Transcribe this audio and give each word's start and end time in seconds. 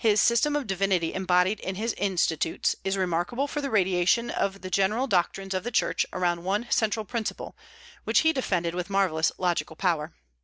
His 0.03 0.19
system 0.19 0.55
of 0.55 0.65
divinity 0.65 1.13
embodied 1.13 1.59
in 1.59 1.75
his 1.75 1.93
"Institutes" 1.95 2.75
is 2.83 2.97
remarkable 2.97 3.45
for 3.47 3.61
the 3.61 3.69
radiation 3.69 4.31
of 4.31 4.61
the 4.61 4.69
general 4.71 5.05
doctrines 5.05 5.53
of 5.53 5.63
the 5.63 5.69
Church 5.69 6.07
around 6.11 6.43
one 6.43 6.65
central 6.71 7.05
principle, 7.05 7.55
which 8.03 8.21
he 8.21 8.33
defended 8.33 8.73
with 8.73 8.89
marvellous 8.89 9.31
logical 9.37 9.75
power. 9.75 10.15